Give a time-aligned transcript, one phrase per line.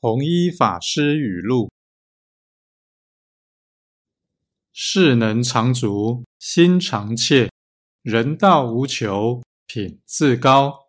[0.00, 1.72] 弘一法师语录：
[4.72, 7.50] 事能常足，心常切，
[8.02, 10.87] 人道无求，品自高。